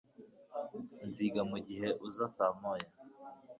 Nziga 1.07 1.41
mugihe 1.51 1.87
uza 2.07 2.25
saa 2.35 2.53
moya 2.59 2.89